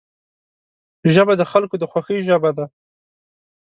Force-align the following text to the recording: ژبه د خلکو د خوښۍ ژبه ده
ژبه 1.13 1.33
د 1.37 1.43
خلکو 1.51 1.75
د 1.79 1.83
خوښۍ 1.91 2.19
ژبه 2.27 2.51
ده 2.57 2.65